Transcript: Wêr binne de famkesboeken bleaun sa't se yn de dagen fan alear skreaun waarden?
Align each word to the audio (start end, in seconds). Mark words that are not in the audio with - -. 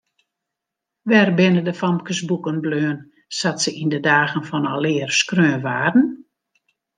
Wêr 1.09 1.29
binne 1.37 1.61
de 1.67 1.73
famkesboeken 1.81 2.57
bleaun 2.63 2.97
sa't 3.37 3.57
se 3.63 3.69
yn 3.81 3.91
de 3.93 3.99
dagen 4.07 4.43
fan 4.49 4.69
alear 4.75 5.09
skreaun 5.19 5.63
waarden? 5.67 6.05